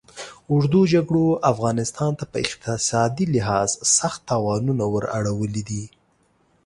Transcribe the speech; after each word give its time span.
اوږدو 0.51 0.81
جګړو 0.93 1.25
افغانستان 1.51 2.11
ته 2.19 2.25
په 2.31 2.37
اقتصادي 2.45 3.25
لحاظ 3.35 3.69
سخت 3.97 4.19
تاوانونه 4.31 4.83
ور 4.93 5.05
اړولي 5.17 5.63
دي. 5.69 5.83